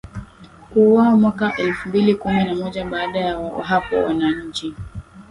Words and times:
kuuawa 0.73 1.17
mwaka 1.17 1.55
elfu 1.57 1.89
mbili 1.89 2.15
kumi 2.15 2.43
na 2.45 2.55
moja 2.55 2.85
Baada 2.85 3.19
ya 3.19 3.61
hapo 3.63 3.95
wananchi 4.03 4.75